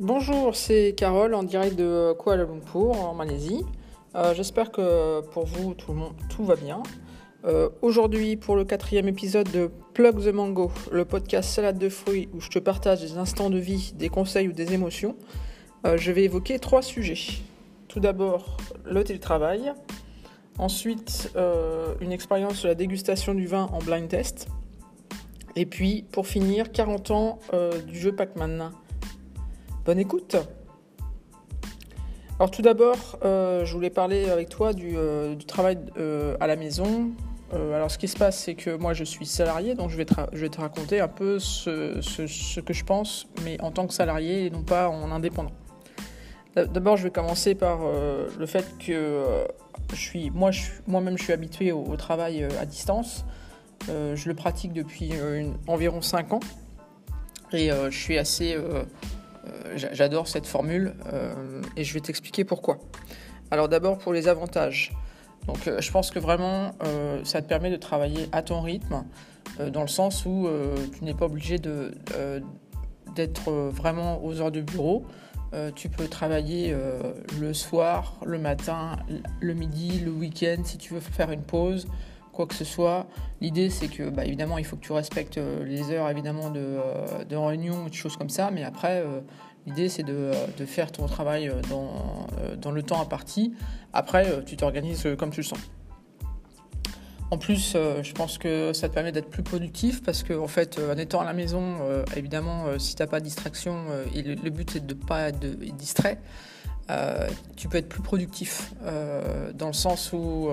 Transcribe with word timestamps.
Bonjour, 0.00 0.56
c'est 0.56 0.94
Carole 0.96 1.34
en 1.34 1.42
direct 1.42 1.76
de 1.76 2.14
Kuala 2.18 2.44
Lumpur 2.44 2.92
en 2.92 3.12
Malaisie. 3.12 3.66
Euh, 4.14 4.32
j'espère 4.32 4.72
que 4.72 5.20
pour 5.20 5.44
vous 5.44 5.74
tout, 5.74 5.92
le 5.92 5.98
monde, 5.98 6.14
tout 6.34 6.42
va 6.42 6.56
bien. 6.56 6.82
Euh, 7.44 7.68
aujourd'hui, 7.82 8.38
pour 8.38 8.56
le 8.56 8.64
quatrième 8.64 9.08
épisode 9.08 9.50
de 9.50 9.70
Plug 9.92 10.24
the 10.24 10.32
Mango, 10.32 10.72
le 10.90 11.04
podcast 11.04 11.50
salade 11.50 11.76
de 11.76 11.90
fruits 11.90 12.30
où 12.32 12.40
je 12.40 12.48
te 12.48 12.58
partage 12.58 13.02
des 13.02 13.18
instants 13.18 13.50
de 13.50 13.58
vie, 13.58 13.92
des 13.94 14.08
conseils 14.08 14.48
ou 14.48 14.52
des 14.52 14.72
émotions, 14.72 15.16
euh, 15.86 15.98
je 15.98 16.12
vais 16.12 16.24
évoquer 16.24 16.58
trois 16.58 16.80
sujets. 16.80 17.42
Tout 17.86 18.00
d'abord, 18.00 18.56
le 18.86 19.04
télétravail. 19.04 19.74
Ensuite, 20.56 21.30
une 22.00 22.12
expérience 22.12 22.54
sur 22.54 22.68
la 22.68 22.74
dégustation 22.74 23.34
du 23.34 23.46
vin 23.46 23.68
en 23.70 23.80
blind 23.80 24.08
test. 24.08 24.48
Et 25.56 25.66
puis, 25.66 26.06
pour 26.10 26.26
finir, 26.26 26.72
40 26.72 27.10
ans 27.10 27.38
du 27.86 27.98
jeu 27.98 28.12
Pac-Man. 28.12 28.70
Bonne 29.86 29.98
écoute 29.98 30.36
Alors 32.38 32.50
tout 32.50 32.60
d'abord, 32.60 33.18
euh, 33.24 33.64
je 33.64 33.72
voulais 33.72 33.88
parler 33.88 34.28
avec 34.28 34.50
toi 34.50 34.74
du, 34.74 34.92
euh, 34.94 35.34
travail 35.46 35.78
euh, 35.96 36.36
à 36.38 36.46
la 36.46 36.56
maison. 36.56 37.12
alors 37.50 37.90
ce 37.90 37.96
qui 37.96 38.06
se 38.06 38.16
passe, 38.16 38.38
c'est 38.38 38.54
que 38.54 38.76
moi 38.76 38.92
je 38.92 39.04
suis 39.04 39.24
salarié, 39.24 39.74
donc 39.74 39.88
je 39.88 39.96
vais, 39.96 40.04
te 40.04 40.60
raconter 40.60 41.00
un 41.00 41.08
peu 41.08 41.38
ce, 41.38 42.60
que 42.60 42.74
je 42.74 42.84
pense, 42.84 43.26
mais 43.42 43.58
en 43.62 43.70
tant 43.70 43.86
que 43.86 43.94
salarié 43.94 44.44
et 44.44 44.50
non 44.50 44.62
pas 44.62 44.90
en 44.90 45.10
indépendant. 45.10 45.52
D'abord, 46.54 46.98
je 46.98 47.04
vais 47.04 47.10
commencer 47.10 47.54
par 47.54 47.78
le 48.38 48.46
fait 48.46 48.66
que 48.78 49.24
je 49.94 49.98
suis, 49.98 50.30
moi, 50.30 50.50
moi-même, 50.86 51.16
je 51.16 51.24
suis 51.24 51.32
habitué 51.32 51.72
au, 51.72 51.96
travail 51.96 52.46
à 52.60 52.66
distance. 52.66 53.24
je 53.88 54.28
le 54.28 54.34
pratique 54.34 54.74
depuis 54.74 55.12
environ 55.66 56.02
5 56.02 56.34
ans 56.34 56.40
et 57.52 57.70
je 57.70 57.98
suis 57.98 58.18
assez 58.18 58.56
j'adore 59.74 60.28
cette 60.28 60.46
formule 60.46 60.94
euh, 61.12 61.62
et 61.76 61.84
je 61.84 61.94
vais 61.94 62.00
t'expliquer 62.00 62.44
pourquoi. 62.44 62.78
Alors 63.50 63.68
d'abord 63.68 63.98
pour 63.98 64.12
les 64.12 64.28
avantages. 64.28 64.92
Donc 65.46 65.66
euh, 65.66 65.80
je 65.80 65.90
pense 65.90 66.10
que 66.10 66.18
vraiment 66.18 66.72
ça 67.24 67.42
te 67.42 67.48
permet 67.48 67.70
de 67.70 67.76
travailler 67.76 68.28
à 68.32 68.42
ton 68.42 68.60
rythme 68.60 69.04
dans 69.72 69.82
le 69.82 69.88
sens 69.88 70.24
où 70.26 70.48
tu 70.96 71.04
n'es 71.04 71.14
pas 71.14 71.26
obligé 71.26 71.58
de, 71.58 71.92
d'être 73.14 73.50
vraiment 73.50 74.24
aux 74.24 74.40
heures 74.40 74.52
de 74.52 74.60
bureau. 74.60 75.04
tu 75.74 75.88
peux 75.88 76.06
travailler 76.06 76.74
le 77.40 77.52
soir, 77.52 78.18
le 78.24 78.38
matin, 78.38 78.96
le 79.40 79.54
midi, 79.54 80.00
le 80.00 80.12
week-end 80.12 80.62
si 80.64 80.78
tu 80.78 80.94
veux 80.94 81.00
faire 81.00 81.30
une 81.30 81.42
pause 81.42 81.88
quoi 82.40 82.46
que 82.46 82.54
ce 82.54 82.64
soit. 82.64 83.06
L'idée, 83.42 83.68
c'est 83.68 83.88
que, 83.88 84.08
bah, 84.08 84.24
évidemment, 84.24 84.56
il 84.56 84.64
faut 84.64 84.76
que 84.76 84.84
tu 84.84 84.92
respectes 84.92 85.36
euh, 85.36 85.62
les 85.62 85.90
heures, 85.90 86.08
évidemment, 86.08 86.48
de, 86.48 86.58
euh, 86.58 87.24
de 87.24 87.36
réunion, 87.36 87.84
des 87.84 87.92
choses 87.92 88.16
comme 88.16 88.30
ça. 88.30 88.50
Mais 88.50 88.64
après, 88.64 89.02
euh, 89.04 89.20
l'idée, 89.66 89.90
c'est 89.90 90.04
de, 90.04 90.30
de, 90.56 90.64
faire 90.64 90.90
ton 90.90 91.04
travail 91.04 91.52
dans, 91.68 92.26
dans 92.56 92.70
le 92.70 92.82
temps 92.82 92.98
imparti. 92.98 93.52
Après, 93.92 94.42
tu 94.46 94.56
t'organises 94.56 95.06
comme 95.18 95.30
tu 95.30 95.40
le 95.40 95.46
sens. 95.46 95.58
En 97.30 97.36
plus, 97.36 97.76
je 98.02 98.12
pense 98.12 98.38
que 98.38 98.72
ça 98.72 98.88
te 98.88 98.94
permet 98.94 99.12
d'être 99.12 99.28
plus 99.28 99.42
productif 99.42 100.02
parce 100.02 100.22
que, 100.22 100.32
en 100.32 100.48
fait, 100.48 100.80
en 100.80 100.96
étant 100.96 101.20
à 101.20 101.24
la 101.24 101.34
maison, 101.34 101.76
évidemment, 102.16 102.78
si 102.78 102.96
tu 102.96 103.02
n'as 103.02 103.06
pas 103.06 103.20
de 103.20 103.24
distraction, 103.24 103.84
et 104.14 104.22
le, 104.22 104.50
but 104.50 104.68
c'est 104.68 104.84
de 104.84 104.94
ne 104.94 104.98
pas 104.98 105.28
être 105.28 105.38
distrait, 105.76 106.18
tu 107.56 107.68
peux 107.68 107.78
être 107.78 107.88
plus 107.88 108.02
productif 108.02 108.72
dans 109.54 109.68
le 109.68 109.72
sens 109.74 110.12
où 110.12 110.48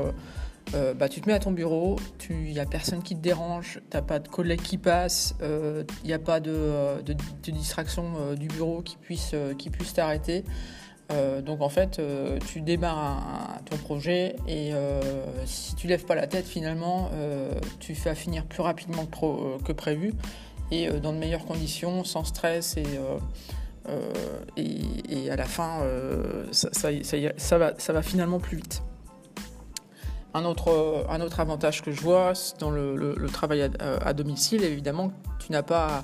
euh, 0.73 0.93
bah, 0.93 1.07
tu 1.07 1.21
te 1.21 1.27
mets 1.27 1.33
à 1.33 1.39
ton 1.39 1.51
bureau, 1.51 1.97
il 2.29 2.51
n'y 2.51 2.59
a 2.59 2.65
personne 2.65 3.01
qui 3.01 3.15
te 3.15 3.21
dérange, 3.21 3.79
tu 3.89 3.97
n'as 3.97 4.03
pas 4.03 4.19
de 4.19 4.27
collègues 4.27 4.61
qui 4.61 4.77
passent, 4.77 5.35
il 5.39 5.45
euh, 5.45 5.83
n'y 6.03 6.13
a 6.13 6.19
pas 6.19 6.39
de, 6.39 6.51
euh, 6.51 7.01
distraction 7.43 8.33
du 8.35 8.47
bureau 8.47 8.81
qui 8.81 8.97
puisse, 8.97 9.33
qui 9.57 9.69
puisse 9.69 9.93
t'arrêter. 9.93 10.43
donc 11.45 11.61
en 11.61 11.69
fait, 11.69 12.01
tu 12.47 12.61
démarres 12.61 13.61
ton 13.69 13.77
projet 13.77 14.35
et 14.47 14.73
si 15.45 15.75
tu 15.75 15.87
lèves 15.87 16.05
pas 16.05 16.15
la 16.15 16.27
tête, 16.27 16.45
finalement, 16.45 17.09
tu 17.79 17.95
fais 17.95 18.13
finir 18.15 18.45
plus 18.45 18.61
rapidement 18.61 19.05
que, 19.05 19.71
prévu 19.71 20.13
et 20.71 20.89
dans 20.99 21.13
de 21.13 21.17
meilleures 21.17 21.45
conditions, 21.45 22.03
sans 22.03 22.25
stress 22.25 22.75
et, 22.75 22.83
et, 24.57 25.31
à 25.31 25.37
la 25.37 25.45
fin, 25.45 25.79
ça, 26.51 27.57
va, 27.57 27.73
ça 27.77 27.93
va 27.93 28.01
finalement 28.01 28.39
plus 28.39 28.57
vite. 28.57 28.81
Un 30.37 30.45
autre, 30.45 31.07
un 31.09 31.19
autre 31.21 31.39
avantage 31.39 31.81
que 31.81 31.91
je 31.91 31.99
vois 31.99 32.33
dans 32.59 32.69
le, 32.69 33.27
travail 33.33 33.71
à, 33.79 34.13
domicile, 34.13 34.63
évidemment, 34.63 35.11
tu 35.39 35.51
n'as 35.51 35.63
pas 35.63 35.87
à 35.87 36.03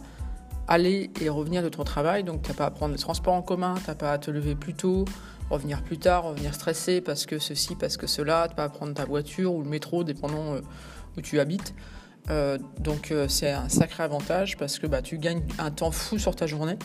aller 0.73 1.11
et 1.21 1.29
revenir 1.29 1.61
de 1.61 1.69
ton 1.69 1.83
travail, 1.83 2.23
donc 2.23 2.41
tu 2.41 2.49
n'as 2.49 2.55
pas 2.55 2.65
à 2.65 2.71
prendre 2.71 2.93
les 2.93 2.99
transports 2.99 3.35
en 3.35 3.43
commun, 3.43 3.75
tu 3.75 3.91
n'as 3.91 3.95
pas 3.95 4.11
à 4.11 4.17
te 4.17 4.31
lever 4.31 4.55
plus 4.55 4.73
tôt, 4.73 5.05
revenir 5.51 5.83
plus 5.83 5.99
tard, 5.99 6.23
revenir 6.23 6.55
stressé 6.55 6.99
parce 6.99 7.27
que 7.27 7.37
ceci, 7.37 7.75
parce 7.75 7.95
que 7.95 8.07
cela, 8.07 8.47
tu 8.47 8.49
n'as 8.49 8.55
pas 8.55 8.63
à 8.63 8.69
prendre 8.69 8.95
ta 8.95 9.05
voiture 9.05 9.53
ou 9.53 9.61
le 9.61 9.69
métro, 9.69 10.03
dépendant 10.03 10.55
euh, 10.55 10.61
où 11.15 11.21
tu 11.21 11.39
habites. 11.39 11.75
Euh, 12.31 12.57
donc 12.79 13.11
euh, 13.11 13.27
c'est 13.27 13.51
un 13.51 13.69
sacré 13.69 14.01
avantage 14.01 14.57
parce 14.57 14.79
que 14.79 14.87
bah, 14.87 15.03
tu 15.03 15.19
gagnes 15.19 15.43
un 15.59 15.69
temps 15.69 15.91
fou 15.91 16.17
sur 16.17 16.35
ta 16.35 16.47
journée 16.47 16.79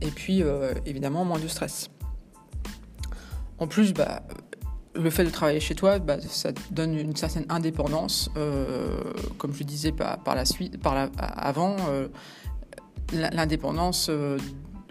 et 0.00 0.10
puis 0.12 0.42
évidemment 0.86 1.26
moins 1.26 1.38
de 1.38 1.46
stress. 1.46 1.90
En 3.58 3.66
plus, 3.66 3.92
bah, 3.92 4.22
le 4.96 5.10
fait 5.10 5.24
de 5.24 5.30
travailler 5.30 5.60
chez 5.60 5.74
toi, 5.74 5.98
bah, 5.98 6.16
ça 6.20 6.50
donne 6.70 6.94
une 6.94 7.14
certaine 7.16 7.46
indépendance. 7.48 8.30
Euh, 8.36 8.98
comme 9.38 9.52
je 9.54 9.62
disais 9.64 9.92
par, 9.92 10.34
la 10.34 10.44
suite, 10.44 10.80
par 10.80 11.08
avant, 11.18 11.76
euh, 11.88 12.08
l'indépendance 13.12 14.08
euh, 14.10 14.38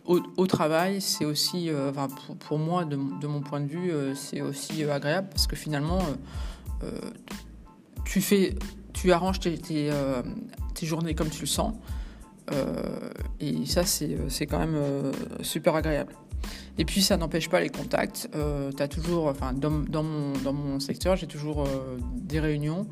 au, 0.06 0.48
travail, 0.48 1.02
c'est 1.02 1.26
aussi, 1.26 1.70
pour, 2.42 2.60
moi, 2.60 2.86
de, 2.86 2.96
mon 2.96 3.42
point 3.42 3.60
de 3.60 3.68
vue, 3.68 3.92
c'est 4.14 4.42
aussi 4.42 4.84
agréable 4.84 5.30
parce 5.32 5.48
que 5.48 5.56
finalement, 5.56 6.00
tu 8.06 8.22
fais, 8.22 8.54
tu 8.94 9.12
arranges 9.12 9.40
tes, 9.40 9.90
journées 10.84 11.16
comme 11.16 11.30
tu 11.30 11.42
le 11.42 11.48
sens. 11.48 11.74
et 13.40 13.66
ça, 13.66 13.84
c'est 13.84 14.46
quand 14.46 14.60
même 14.60 14.78
super 15.42 15.74
agréable. 15.74 16.14
Et 16.78 16.85
puis 16.85 17.01
ça 17.01 17.17
n'empêche 17.17 17.50
pas 17.50 17.61
les 17.61 17.69
contacts. 17.69 18.29
Euh, 18.35 18.72
toujours, 18.72 19.28
enfin, 19.28 19.53
dans, 19.53 19.72
mon, 19.72 20.33
dans 20.44 20.53
mon 20.53 20.79
secteur, 20.79 21.16
j'ai 21.16 21.28
toujours 21.28 21.63
euh, 21.63 21.97
des 22.16 22.39
réunions. 22.39 22.88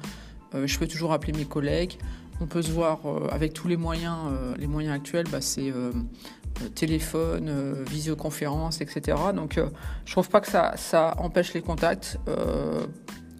Euh, 0.56 0.68
je 0.68 0.80
peux 0.80 0.88
toujours 0.88 1.12
appeler 1.12 1.34
mes 1.34 1.46
collègues. 1.46 1.98
On 2.42 2.48
peut 2.48 2.62
se 2.62 2.72
voir 2.72 3.02
avec 3.32 3.54
tous 3.54 3.68
les 3.68 3.78
moyens. 3.78 4.18
les 4.58 4.68
moyens 4.68 4.96
actuels, 4.96 5.28
bah, 5.32 5.40
c'est 5.40 5.72
téléphone, 6.74 7.84
visioconférence, 7.88 8.82
etc. 8.82 9.18
Donc 9.36 9.60
je 10.04 10.12
trouve 10.12 10.28
pas 10.30 10.42
que 10.42 10.48
ça, 10.48 10.74
ça 10.76 11.14
empêche 11.20 11.54
les 11.54 11.62
contacts. 11.62 12.18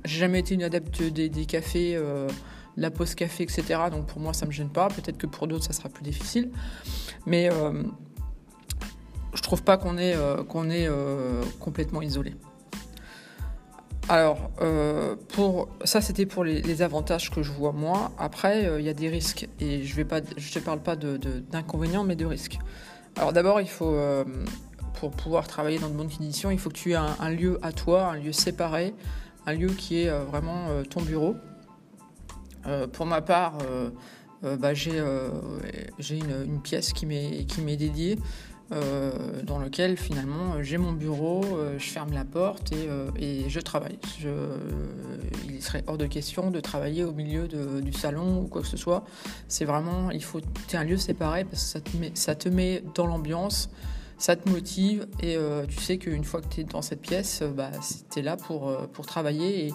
j'ai 0.06 0.20
jamais 0.20 0.40
été 0.40 0.54
une 0.54 0.64
adepte 0.64 1.02
des, 1.02 1.28
des 1.28 1.46
cafés 1.46 2.00
la 2.78 2.92
pause 2.92 3.16
café, 3.16 3.44
etc. 3.44 3.64
Donc 3.92 4.06
pour 4.06 4.22
moi, 4.22 4.32
ça 4.32 4.46
me 4.46 4.52
gêne 4.52 4.70
pas. 4.70 4.88
Peut-être 4.88 5.18
que 5.18 5.28
pour 5.28 5.48
d'autres, 5.48 5.66
ça 5.66 5.74
sera 5.74 5.90
plus 5.90 6.04
difficile. 6.04 6.52
Mais 7.26 7.50
je 9.34 9.42
trouve 9.42 9.64
pas 9.64 9.78
qu'on 9.78 9.98
est, 9.98 10.16
euh, 10.16 10.44
qu'on 10.44 10.70
est 10.70 10.88
euh, 10.88 11.44
complètement 11.60 12.02
isolé. 12.02 12.36
Alors, 14.10 14.52
euh, 14.62 15.16
pour 15.30 15.70
ça, 15.86 16.02
c'était 16.02 16.26
pour 16.26 16.44
les, 16.44 16.82
avantages 16.82 17.32
que 17.32 17.42
je 17.42 17.52
vois 17.52 17.72
moi. 17.72 18.12
Après, 18.18 18.70
il 18.80 18.86
y 18.86 18.90
a 18.90 18.94
des 18.94 19.10
risques 19.10 19.48
et 19.60 19.84
je 19.84 19.98
ne 19.98 20.04
te 20.04 20.60
parle 20.60 20.82
pas 20.82 20.96
d'inconvénients, 20.96 22.04
mais 22.04 22.16
de 22.16 22.26
risques. 22.26 22.60
Alors 23.16 23.32
d'abord, 23.32 23.62
il 23.62 23.70
faut, 23.70 23.96
pour 24.96 25.12
pouvoir 25.12 25.48
travailler 25.48 25.80
dans 25.80 25.88
de 25.88 25.94
bonnes 25.94 26.10
conditions, 26.10 26.52
il 26.52 26.60
faut 26.60 26.70
que 26.70 26.76
tu 26.76 26.92
aies 26.92 26.96
un, 26.96 27.30
lieu 27.30 27.60
à 27.62 27.72
toi, 27.72 28.08
un 28.08 28.18
lieu 28.18 28.34
séparé, 28.34 28.94
un 29.46 29.54
lieu 29.54 29.70
qui 29.70 30.02
est 30.02 30.10
vraiment 30.10 30.68
ton 30.90 31.02
bureau. 31.02 31.38
pour 32.92 33.06
ma 33.06 33.22
part, 33.22 33.60
bah, 34.42 34.74
j'ai 34.74 35.00
une, 35.00 36.44
une, 36.46 36.62
pièce 36.62 36.92
qui 36.92 37.06
m'est 37.06 37.78
dédiée. 37.78 38.20
Euh, 38.74 39.12
dans 39.44 39.60
lequel 39.60 39.98
finalement 39.98 40.64
j'ai 40.64 40.78
mon 40.78 40.94
bureau, 40.94 41.44
euh, 41.44 41.78
je 41.78 41.90
ferme 41.90 42.12
la 42.14 42.26
porte 42.26 42.72
et, 42.72 42.88
euh, 42.90 43.10
je 43.48 43.60
travaille. 43.60 44.00
Il 45.50 45.62
serait 45.62 45.84
hors 45.86 45.98
de 45.98 46.08
question 46.08 46.50
de 46.50 46.60
travailler 46.60 47.04
au 47.04 47.12
milieu 47.12 47.48
du 47.48 47.94
salon 47.94 48.42
ou 48.42 48.48
quoi 48.48 48.62
que 48.62 48.68
ce 48.68 48.78
soit. 48.78 49.04
C'est 49.48 49.66
vraiment, 49.66 50.10
il 50.12 50.24
faut, 50.24 50.42
un 50.74 50.84
lieu 50.84 50.98
séparé 50.98 51.44
parce 51.44 51.74
que 51.74 51.90
ça 52.16 52.36
te 52.36 52.50
met, 52.50 52.84
dans 52.96 53.06
l'ambiance, 53.06 53.70
ça 54.18 54.36
te 54.36 54.50
motive 54.50 55.08
et 55.22 55.38
tu 55.68 55.80
sais 55.80 55.98
qu'une 55.98 56.24
fois 56.24 56.42
que 56.42 56.48
tu 56.48 56.62
es 56.62 56.64
dans 56.64 56.82
cette 56.82 57.02
pièce, 57.02 57.44
bah, 57.56 57.72
tu 58.12 58.20
es 58.20 58.22
là 58.22 58.38
pour, 58.38 58.76
travailler 59.06 59.72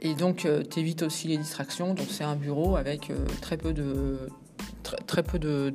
et, 0.00 0.14
donc 0.14 0.48
tu 0.70 0.80
évites 0.80 1.02
aussi 1.02 1.28
les 1.28 1.36
distractions. 1.38 1.94
Donc 1.94 2.06
c'est 2.10 2.24
un 2.24 2.36
bureau 2.36 2.76
avec 2.76 3.12
très 3.40 3.56
peu 3.56 3.72
de, 3.72 4.18
très, 5.06 5.22
peu 5.22 5.38
de 5.38 5.72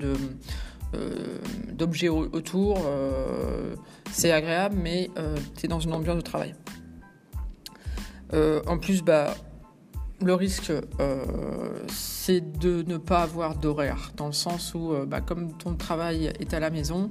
euh, 0.96 1.40
d'objets 1.74 2.10
autour. 2.10 2.82
Euh, 2.86 3.76
c'est 4.12 4.32
agréable, 4.32 4.78
mais 4.82 5.12
euh, 5.18 5.36
tu 5.58 5.66
es 5.66 5.70
dans 5.70 5.80
une 5.80 5.94
ambiance 5.94 6.16
de 6.16 6.22
travail. 6.22 6.56
en 8.34 8.78
plus, 8.78 9.02
bah, 9.02 9.36
le 10.22 10.34
risque, 10.34 10.72
c'est 11.88 12.60
de 12.60 12.84
ne 12.88 12.98
pas 12.98 13.22
avoir 13.22 13.56
d'horaire, 13.56 14.12
dans 14.16 14.28
le 14.28 14.34
sens 14.34 14.74
où, 14.74 14.94
bah, 15.06 15.22
comme 15.22 15.54
ton 15.58 15.76
travail 15.76 16.32
est 16.40 16.54
à 16.54 16.60
la 16.60 16.70
maison, 16.70 17.10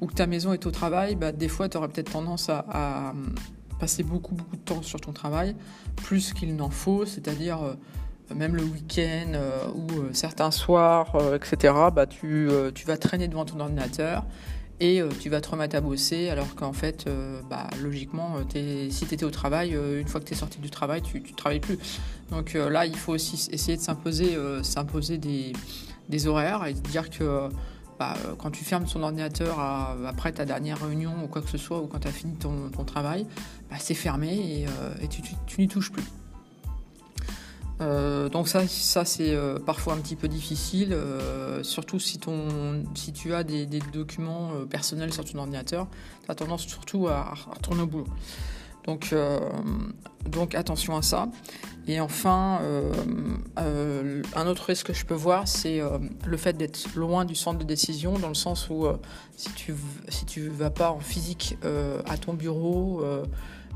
ou 0.00 0.06
que 0.06 0.14
ta 0.14 0.26
maison 0.26 0.52
est 0.52 0.66
au 0.66 0.70
travail, 0.70 1.14
bah, 1.14 1.32
des 1.32 1.48
fois, 1.48 1.68
tu 1.68 1.76
aurais 1.76 1.88
peut-être 1.88 2.12
tendance 2.12 2.48
à, 2.48 3.14
passer 3.78 4.04
beaucoup, 4.04 4.36
beaucoup 4.36 4.54
de 4.54 4.62
temps 4.62 4.82
sur 4.82 5.00
ton 5.00 5.12
travail, 5.12 5.56
plus 5.96 6.32
qu'il 6.32 6.54
n'en 6.54 6.70
faut, 6.70 7.04
c'est-à-dire 7.04 7.76
même 8.34 8.56
le 8.56 8.64
week-end 8.64 9.32
ou 9.74 10.12
certains 10.12 10.50
soirs, 10.50 11.16
etc., 11.34 11.74
bah, 11.94 12.06
tu, 12.06 12.48
tu 12.74 12.86
vas 12.86 12.96
traîner 12.96 13.28
devant 13.28 13.44
ton 13.44 13.60
ordinateur 13.60 14.24
et 14.82 15.00
euh, 15.00 15.08
tu 15.20 15.28
vas 15.28 15.40
te 15.40 15.48
remettre 15.48 15.76
à 15.76 15.80
bosser 15.80 16.28
alors 16.28 16.56
qu'en 16.56 16.72
fait, 16.72 17.06
euh, 17.06 17.40
bah, 17.48 17.68
logiquement, 17.80 18.34
euh, 18.36 18.90
si 18.90 19.06
tu 19.06 19.14
étais 19.14 19.24
au 19.24 19.30
travail, 19.30 19.70
une 19.74 20.08
fois 20.08 20.20
que 20.20 20.26
tu 20.26 20.32
es 20.32 20.36
sorti 20.36 20.58
du 20.58 20.70
travail, 20.70 21.02
tu 21.02 21.20
ne 21.20 21.36
travailles 21.36 21.60
plus. 21.60 21.78
Donc 22.30 22.54
là, 22.54 22.84
il 22.84 22.96
faut 22.96 23.12
aussi 23.12 23.48
essayer 23.52 23.76
de 23.76 23.82
s'imposer 23.82 24.36
s'imposer 24.62 25.18
des, 25.18 25.52
des, 26.08 26.26
horaires 26.26 26.66
et 26.66 26.72
dire 26.72 27.10
que 27.10 27.48
bah, 27.98 28.14
quand 28.38 28.50
tu 28.50 28.64
fermes 28.64 28.86
ton 28.86 29.02
ordinateur 29.02 29.60
après 29.60 30.32
ta 30.32 30.44
dernière 30.44 30.84
réunion 30.84 31.12
ou 31.22 31.28
quoi 31.28 31.42
que 31.42 31.50
ce 31.50 31.58
soit, 31.58 31.80
ou 31.80 31.86
quand 31.86 32.00
tu 32.00 32.08
as 32.08 32.12
fini 32.12 32.34
ton, 32.34 32.84
travail, 32.84 33.26
bah, 33.70 33.76
c'est 33.78 33.94
fermé 33.94 34.66
et, 35.02 35.08
tu 35.08 35.60
n'y 35.60 35.68
touches 35.68 35.92
plus. 35.92 36.04
Euh, 37.82 38.28
donc 38.28 38.48
ça, 38.48 38.66
ça 38.68 39.04
c'est 39.04 39.34
euh, 39.34 39.58
parfois 39.58 39.94
un 39.94 39.98
petit 39.98 40.16
peu 40.16 40.28
difficile, 40.28 40.92
euh, 40.92 41.62
surtout 41.62 41.98
si, 41.98 42.18
ton, 42.18 42.84
si 42.94 43.12
tu 43.12 43.34
as 43.34 43.42
des, 43.42 43.66
documents 43.92 44.50
personnels 44.70 45.12
sur 45.12 45.24
ton 45.24 45.38
ordinateur, 45.38 45.88
tu 46.24 46.30
as 46.30 46.34
tendance 46.34 46.62
surtout 46.62 47.08
à, 47.08 47.34
retourner 47.54 47.82
au 47.82 47.86
boulot. 47.86 48.06
Donc, 48.84 49.14
attention 50.54 50.96
à 50.96 51.02
ça. 51.02 51.28
Et 51.86 52.00
enfin, 52.00 52.60
un 53.56 54.46
autre 54.46 54.64
risque 54.64 54.88
que 54.88 54.92
je 54.92 55.04
peux 55.04 55.14
voir, 55.14 55.46
c'est 55.46 55.80
le 56.26 56.36
fait 56.36 56.54
d'être 56.54 56.88
loin 56.96 57.24
du 57.24 57.36
centre 57.36 57.58
de 57.58 57.64
décision, 57.64 58.18
dans 58.18 58.28
le 58.28 58.34
sens 58.34 58.68
où 58.70 58.86
si 59.36 59.50
tu 59.52 59.74
si 60.08 60.26
tu 60.26 60.48
vas 60.48 60.70
pas 60.70 60.90
en 60.90 60.98
physique 60.98 61.56
à 62.06 62.16
ton 62.16 62.34
bureau, 62.34 63.04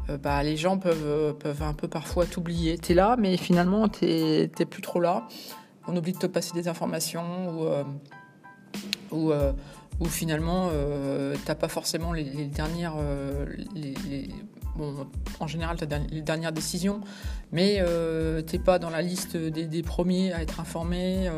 euh, 0.08 0.18
bah, 0.18 0.42
les 0.42 0.56
gens 0.56 0.78
peuvent, 0.78 1.04
euh, 1.04 1.32
peuvent 1.32 1.62
un 1.62 1.74
peu 1.74 1.88
parfois 1.88 2.26
t'oublier. 2.26 2.78
Tu 2.78 2.92
es 2.92 2.94
là, 2.94 3.16
mais 3.18 3.36
finalement, 3.36 3.88
tu 3.88 4.04
n'es 4.04 4.66
plus 4.68 4.82
trop 4.82 5.00
là. 5.00 5.26
On 5.88 5.96
oublie 5.96 6.12
de 6.12 6.18
te 6.18 6.26
passer 6.26 6.52
des 6.52 6.68
informations 6.68 7.60
ou, 9.10 9.30
euh, 9.30 9.52
ou, 10.00 10.04
finalement, 10.06 10.70
tu 11.46 11.54
pas 11.54 11.68
forcément 11.68 12.12
les, 12.12 12.24
dernières. 12.46 12.94
En 15.40 15.46
général, 15.46 15.76
tu 15.76 15.86
les 16.10 16.22
dernières 16.22 16.52
décisions, 16.52 17.00
mais 17.52 17.80
tu 18.46 18.56
n'es 18.56 18.62
pas 18.62 18.80
dans 18.80 18.90
la 18.90 19.00
liste 19.00 19.36
des, 19.36 19.66
des, 19.66 19.82
premiers 19.82 20.32
à 20.32 20.42
être 20.42 20.58
informés. 20.58 21.30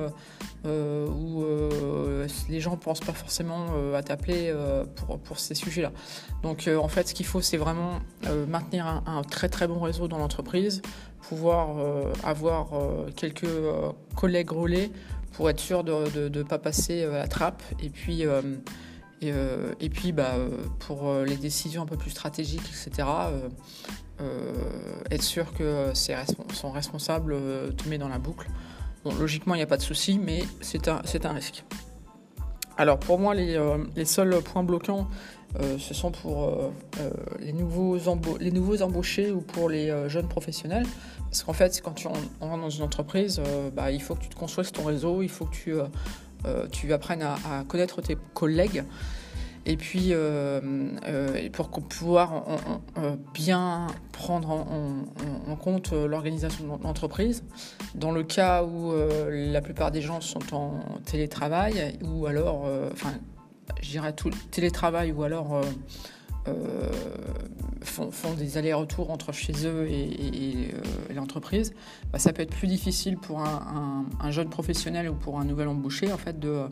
Euh, 0.66 1.06
où 1.06 1.44
euh, 1.44 2.26
les 2.48 2.58
gens 2.58 2.72
ne 2.72 2.76
pensent 2.76 3.00
pas 3.00 3.12
forcément 3.12 3.66
euh, 3.76 3.94
à 3.94 4.02
t'appeler 4.02 4.52
pour, 4.96 5.18
pour, 5.20 5.38
ces 5.38 5.54
sujets-là. 5.54 5.92
Donc 6.42 6.68
en 6.68 6.88
fait, 6.88 7.08
ce 7.08 7.14
qu'il 7.14 7.26
faut, 7.26 7.40
c'est 7.40 7.56
vraiment 7.56 8.00
maintenir 8.48 8.86
un, 9.06 9.22
très 9.22 9.48
très 9.48 9.68
bon 9.68 9.78
réseau 9.78 10.08
dans 10.08 10.18
l'entreprise, 10.18 10.82
pouvoir 11.20 11.76
avoir 12.24 12.70
quelques 13.14 13.46
collègues 14.16 14.50
relais 14.50 14.90
pour 15.32 15.48
être 15.48 15.60
sûr 15.60 15.84
de 15.84 16.28
ne 16.28 16.42
pas 16.42 16.58
passer 16.58 17.04
à 17.04 17.10
la 17.10 17.28
trappe. 17.28 17.62
Et 17.80 17.90
puis, 17.90 18.24
et, 19.20 19.88
puis 19.90 20.12
bah, 20.12 20.34
pour 20.80 21.12
les 21.24 21.36
décisions 21.36 21.82
un 21.82 21.86
peu 21.86 21.96
plus 21.96 22.10
stratégiques, 22.10 22.68
etc., 22.68 23.08
être 25.10 25.22
sûr 25.22 25.52
que 25.54 25.92
son 25.94 26.70
responsable 26.72 27.36
te 27.76 27.88
met 27.88 27.98
dans 27.98 28.08
la 28.08 28.18
boucle 28.18 28.48
logiquement, 29.18 29.54
il 29.54 29.58
n'y 29.58 29.62
a 29.62 29.66
pas 29.66 29.76
de 29.76 29.82
souci, 29.82 30.18
mais 30.18 30.42
c'est 30.60 30.88
un, 30.88 31.32
risque. 31.32 31.64
Alors, 32.76 32.98
pour 32.98 33.18
moi, 33.18 33.34
les, 33.34 33.56
euh, 33.56 33.78
seuls 34.04 34.40
points 34.42 34.62
bloquants, 34.62 35.08
euh, 35.60 35.78
ce 35.78 35.94
sont 35.94 36.10
pour 36.10 36.44
euh, 36.44 37.10
les, 37.40 37.52
nouveaux 37.52 38.82
embauchés 38.82 39.30
ou 39.30 39.40
pour 39.40 39.68
les 39.68 40.08
jeunes 40.08 40.28
professionnels. 40.28 40.86
Parce 41.24 41.42
qu'en 41.42 41.52
fait, 41.52 41.80
quand 41.82 41.92
tu 41.92 42.08
rentres 42.08 42.22
dans 42.40 42.70
une 42.70 42.82
entreprise, 42.82 43.40
bah, 43.74 43.90
il 43.90 44.00
faut 44.00 44.14
que 44.14 44.22
tu 44.22 44.28
te 44.28 44.36
construises 44.36 44.72
ton 44.72 44.84
réseau, 44.84 45.22
il 45.22 45.28
faut 45.28 45.46
que 45.46 45.88
tu, 46.70 46.92
apprennes 46.92 47.22
à, 47.22 47.64
connaître 47.66 48.00
tes 48.00 48.16
collègues. 48.34 48.84
Et 49.68 49.76
puis, 49.76 50.14
euh, 50.14 50.60
euh, 51.06 51.50
pour 51.50 51.68
pouvoir 51.68 52.58
euh, 52.96 53.16
bien 53.34 53.86
prendre 54.12 54.50
en, 54.50 55.56
compte 55.56 55.92
l'organisation 55.92 56.64
de 56.64 56.82
l'entreprise, 56.82 57.44
dans 57.94 58.12
le 58.12 58.22
cas 58.22 58.64
où 58.64 58.92
la 59.28 59.60
plupart 59.60 59.90
des 59.90 60.00
gens 60.00 60.20
sont 60.20 60.54
en 60.54 60.80
télétravail, 61.04 61.98
ou 62.02 62.26
alors, 62.26 62.66
enfin, 62.92 63.12
je 63.82 63.90
dirais 63.90 64.14
tout 64.14 64.30
télétravail, 64.50 65.12
ou 65.12 65.22
alors 65.22 65.60
font, 67.82 68.34
des 68.38 68.56
allers-retours 68.56 69.10
entre 69.10 69.32
chez 69.32 69.66
eux 69.66 69.86
et, 69.90 70.70
l'entreprise, 71.14 71.74
bah, 72.12 72.18
ça 72.18 72.32
peut 72.32 72.42
être 72.42 72.56
plus 72.56 72.68
difficile 72.68 73.18
pour 73.18 73.40
un, 73.40 74.30
jeune 74.30 74.48
professionnel 74.48 75.10
ou 75.10 75.14
pour 75.14 75.40
un 75.40 75.44
nouvel 75.44 75.68
embauché 75.68 76.12
en 76.12 76.18
fait 76.18 76.38
de, 76.38 76.66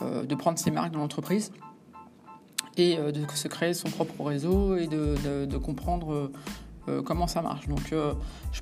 de 0.00 0.34
prendre 0.34 0.58
ses 0.58 0.70
marques 0.70 0.92
dans 0.92 1.00
l'entreprise 1.00 1.52
et 2.76 2.98
euh, 2.98 3.12
de 3.12 3.24
se 3.34 3.48
créer 3.48 3.74
son 3.74 3.88
propre 3.88 4.24
réseau 4.24 4.76
et 4.76 4.86
de, 4.86 5.56
comprendre 5.56 6.12
euh, 6.12 6.32
euh, 6.88 7.02
comment 7.02 7.26
ça 7.26 7.42
marche. 7.42 7.66
Donc 7.68 7.92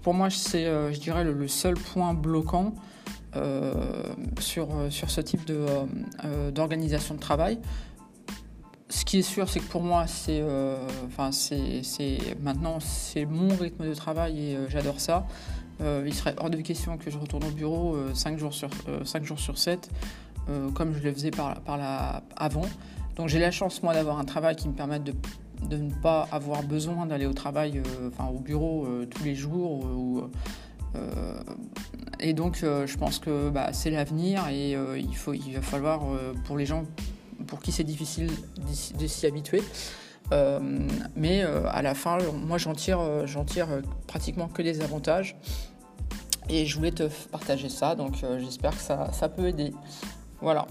pour 0.02 0.14
moi, 0.14 0.30
c'est, 0.30 0.64
je 0.64 0.98
dirais, 0.98 1.24
le, 1.24 1.48
seul 1.48 1.74
point 1.74 2.14
bloquant 2.14 2.74
sur, 4.38 4.68
sur 4.90 5.10
ce 5.10 5.20
type 5.20 5.44
de, 5.44 5.66
d'organisation 6.50 7.14
de 7.14 7.20
travail. 7.20 7.58
Ce 8.88 9.04
qui 9.04 9.18
est 9.18 9.22
sûr, 9.22 9.48
c'est 9.48 9.58
que 9.58 9.68
pour 9.68 9.82
moi, 9.82 10.06
c'est, 10.06 10.42
enfin, 11.06 11.32
c'est, 11.32 11.82
maintenant, 12.40 12.78
c'est 12.80 13.24
mon 13.26 13.54
rythme 13.56 13.88
de 13.88 13.94
travail 13.94 14.38
et 14.38 14.58
j'adore 14.68 15.00
ça. 15.00 15.26
il 15.80 16.14
serait 16.14 16.34
hors 16.38 16.50
de 16.50 16.58
question 16.58 16.96
que 16.96 17.10
je 17.10 17.18
retourne 17.18 17.44
au 17.44 17.50
bureau 17.50 17.96
5 18.14 18.38
jours, 18.38 18.54
sur, 18.54 18.70
5 19.04 19.24
jours 19.24 19.40
sur 19.40 19.58
7, 19.58 19.90
comme 20.74 20.94
je 20.94 21.02
le 21.02 21.12
faisais 21.12 21.32
par, 21.32 21.60
par 21.60 22.22
avant. 22.36 22.66
Donc 23.16 23.28
j'ai 23.28 23.38
la 23.38 23.50
chance, 23.50 23.82
moi, 23.82 23.94
d'avoir 23.94 24.18
un 24.18 24.24
travail 24.24 24.56
qui 24.56 24.68
me 24.68 24.74
permette 24.74 25.04
de, 25.04 25.14
ne 25.76 25.90
pas 26.02 26.28
avoir 26.32 26.62
besoin 26.62 27.06
d'aller 27.06 27.26
au 27.26 27.32
travail, 27.32 27.78
euh, 27.78 28.10
enfin 28.12 28.28
au 28.28 28.40
bureau 28.40 28.84
euh, 28.84 29.06
tous 29.06 29.24
les 29.24 29.34
jours. 29.34 30.28
Euh, 30.96 31.42
et 32.20 32.32
donc 32.32 32.58
je 32.60 32.96
pense 32.96 33.18
que 33.18 33.50
bah, 33.50 33.72
c'est 33.72 33.90
l'avenir 33.90 34.46
et 34.48 34.76
il, 34.96 35.16
faut, 35.16 35.34
il 35.34 35.52
va 35.54 35.60
falloir, 35.60 36.02
pour 36.44 36.56
les 36.56 36.66
gens 36.66 36.84
pour 37.48 37.58
qui 37.60 37.72
c'est 37.72 37.84
difficile 37.84 38.30
de 38.98 39.06
s'y 39.06 39.26
habituer, 39.26 39.60
mais 41.16 41.42
à 41.42 41.82
la 41.82 41.94
fin, 41.94 42.18
moi 42.46 42.58
j'en 42.58 42.74
tire, 42.74 43.00
tire 43.46 43.66
pratiquement 44.06 44.46
que 44.46 44.62
des 44.62 44.80
avantages. 44.80 45.36
Et 46.48 46.64
je 46.66 46.76
voulais 46.76 46.92
te 46.92 47.08
partager 47.32 47.68
ça, 47.68 47.96
donc 47.96 48.24
j'espère 48.38 48.70
que 48.70 48.82
ça, 48.82 49.10
ça 49.12 49.28
peut 49.28 49.48
aider. 49.48 49.72
Voilà. 50.40 50.66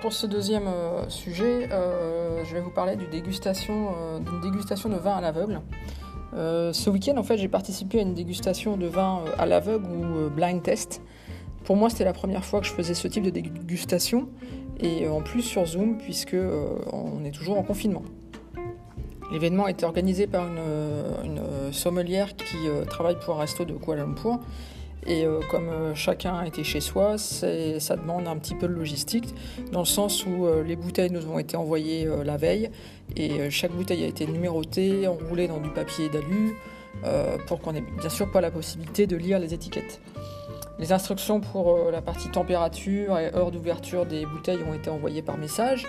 Pour 0.00 0.12
ce 0.12 0.26
deuxième 0.26 0.66
euh, 0.66 1.08
sujet, 1.08 1.68
euh, 1.70 2.44
je 2.44 2.54
vais 2.54 2.60
vous 2.60 2.70
parler 2.70 2.96
d'une 2.96 3.08
dégustation, 3.08 3.94
euh, 3.96 4.18
d'une 4.18 4.40
dégustation 4.40 4.88
de 4.88 4.96
vin 4.96 5.16
à 5.16 5.20
l'aveugle. 5.20 5.60
ce 6.32 6.90
week-end, 6.90 7.16
en 7.16 7.22
fait, 7.22 7.38
j'ai 7.38 7.48
participé 7.48 7.98
à 8.00 8.02
une 8.02 8.14
dégustation 8.14 8.76
de 8.76 8.86
vin 8.86 9.24
à 9.38 9.46
l'aveugle 9.46 9.86
ou 9.86 10.30
blind 10.30 10.62
test. 10.62 11.00
Pour 11.64 11.76
moi, 11.76 11.88
c'était 11.88 12.04
la 12.04 12.12
première 12.12 12.44
fois 12.44 12.60
que 12.60 12.66
je 12.66 12.72
faisais 12.72 12.94
ce 12.94 13.08
type 13.08 13.22
de 13.22 13.30
dégustation, 13.30 14.28
et 14.80 15.08
en 15.08 15.22
plus 15.22 15.42
sur 15.42 15.64
Zoom, 15.64 15.98
puisque 15.98 16.36
on 16.92 17.24
est 17.24 17.30
toujours 17.30 17.58
en 17.58 17.62
confinement. 17.62 18.02
L'événement 19.32 19.66
été 19.66 19.86
organisé 19.86 20.26
par 20.26 20.46
une, 20.46 20.60
une 21.24 21.72
sommelière 21.72 22.36
qui 22.36 22.58
travaille 22.88 23.18
pour 23.18 23.36
un 23.36 23.40
resto 23.40 23.64
de 23.64 23.72
Kuala 23.74 24.02
Lumpur 24.02 24.40
et 25.06 25.24
euh, 25.24 25.40
comme 25.48 25.68
euh, 25.68 25.94
chacun 25.94 26.42
était 26.42 26.64
chez 26.64 26.80
soi, 26.80 27.16
ça 27.18 27.96
demande 27.96 28.26
un 28.26 28.36
petit 28.36 28.54
peu 28.54 28.66
de 28.66 28.72
logistique, 28.72 29.34
dans 29.72 29.80
le 29.80 29.86
sens 29.86 30.26
où 30.26 30.46
euh, 30.46 30.62
les 30.62 30.76
bouteilles 30.76 31.10
nous 31.10 31.28
ont 31.28 31.38
été 31.38 31.56
envoyées 31.56 32.08
la 32.24 32.36
veille, 32.36 32.70
et 33.16 33.50
chaque 33.50 33.72
bouteille 33.72 34.04
a 34.04 34.06
été 34.06 34.26
numérotée, 34.26 35.06
enroulée 35.06 35.48
dans 35.48 35.58
du 35.58 35.70
papier 35.70 36.08
d'alu, 36.08 36.56
pour 37.46 37.60
qu'on 37.60 37.74
ait 37.74 37.84
bien 38.00 38.08
sûr 38.08 38.30
pas 38.30 38.40
la 38.40 38.50
possibilité 38.50 39.06
de 39.06 39.16
lire 39.16 39.38
les 39.38 39.54
étiquettes. 39.54 40.00
Les 40.78 40.92
instructions 40.92 41.40
pour 41.40 41.90
la 41.90 42.02
partie 42.02 42.28
température 42.30 43.18
et 43.18 43.34
heure 43.34 43.50
d'ouverture 43.50 44.06
des 44.06 44.26
bouteilles 44.26 44.62
ont 44.68 44.74
été 44.74 44.90
envoyées 44.90 45.22
par 45.22 45.38
message, 45.38 45.86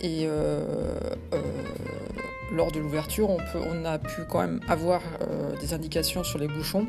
et 0.00 0.26
lors 2.52 2.72
de 2.72 2.80
l'ouverture, 2.80 3.30
on, 3.30 3.84
a 3.84 3.98
pu 3.98 4.22
quand 4.28 4.40
même 4.40 4.60
avoir 4.68 5.02
des 5.60 5.72
indications 5.72 6.24
sur 6.24 6.38
les 6.38 6.48
bouchons 6.48 6.86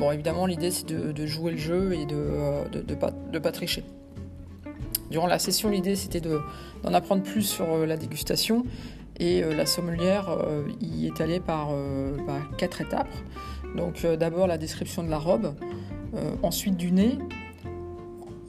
Bon, 0.00 0.10
évidemment, 0.12 0.46
l'idée 0.46 0.70
c'est 0.70 0.86
de, 0.86 1.26
jouer 1.26 1.52
le 1.52 1.58
jeu 1.58 1.92
et 1.92 2.06
de 2.06 2.14
ne 2.74 2.80
de, 2.80 3.38
pas, 3.38 3.52
tricher. 3.52 3.84
Durant 5.10 5.26
la 5.26 5.38
session, 5.38 5.68
l'idée 5.68 5.94
c'était 5.94 6.22
d'en 6.22 6.94
apprendre 6.94 7.22
plus 7.22 7.42
sur 7.42 7.70
euh, 7.70 7.84
la 7.84 7.98
dégustation 7.98 8.64
Et 9.18 9.42
la 9.42 9.66
sommelière 9.66 10.34
y 10.80 11.06
est 11.06 11.20
allée 11.20 11.38
par 11.38 11.68
quatre 12.56 12.80
étapes. 12.80 13.14
Donc 13.76 14.06
d'abord 14.06 14.46
la 14.46 14.56
description 14.56 15.02
de 15.02 15.10
la 15.10 15.18
robe, 15.18 15.54
ensuite 16.42 16.78
du 16.78 16.92
nez, 16.92 17.18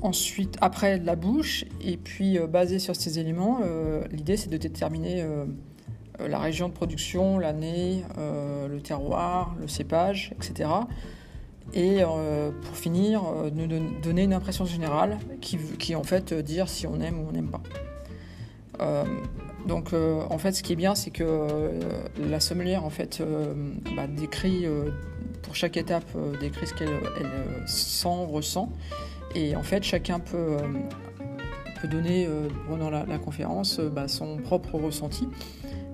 ensuite 0.01 0.55
après 0.61 0.99
de 0.99 1.05
la 1.05 1.17
bouche, 1.17 1.65
et 1.81 1.97
puis 1.97 2.39
basé 2.39 2.79
sur 2.79 2.95
ces 2.95 3.19
éléments, 3.19 3.59
l'idée 4.09 4.37
c'est 4.37 4.49
de 4.49 4.55
déterminer 4.55 5.25
la 6.25 6.39
région 6.39 6.69
de 6.69 6.73
production, 6.73 7.37
l'année, 7.39 8.05
le 8.17 8.79
terroir, 8.79 9.53
le 9.59 9.67
cépage, 9.67 10.31
etc. 10.37 10.69
Et 11.73 12.03
euh, 12.03 12.51
pour 12.51 12.75
finir, 12.75 13.23
euh, 13.23 13.49
nous 13.53 13.67
donner 14.01 14.23
une 14.23 14.33
impression 14.33 14.65
générale 14.65 15.17
qui, 15.39 15.57
qui 15.57 15.95
en 15.95 16.03
fait 16.03 16.31
euh, 16.33 16.41
dire 16.41 16.67
si 16.67 16.85
on 16.85 16.99
aime 16.99 17.19
ou 17.19 17.27
on 17.29 17.31
n'aime 17.31 17.49
pas. 17.49 17.61
donc 19.67 19.93
en 19.93 20.37
fait 20.39 20.53
ce 20.53 20.63
qui 20.63 20.73
est 20.73 20.75
bien 20.75 20.95
c'est 20.95 21.11
que 21.11 21.47
la 22.17 22.39
sommelière 22.39 22.83
en 22.83 22.89
fait 22.89 23.21
bah, 23.95 24.07
décrit 24.07 24.65
pour 25.43 25.55
chaque 25.55 25.77
étape 25.77 26.09
décrit 26.39 26.65
ce 26.65 26.73
qu'elle 26.73 26.99
sent, 27.67 28.25
ressent 28.27 28.69
et 29.35 29.55
en 29.55 29.61
fait 29.61 29.83
chacun 29.83 30.19
peut, 30.19 30.57
peut 31.79 31.87
donner 31.87 32.27
pendant 32.67 32.89
la, 32.89 33.19
conférence 33.19 33.79
bah, 33.79 34.07
son 34.07 34.37
propre 34.37 34.79
ressenti 34.79 35.27